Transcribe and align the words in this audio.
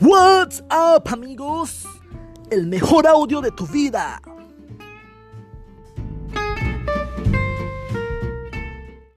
What's 0.00 0.62
up 0.70 1.12
amigos? 1.12 1.84
El 2.50 2.66
mejor 2.68 3.06
audio 3.06 3.42
de 3.42 3.50
tu 3.50 3.66
vida. 3.66 4.18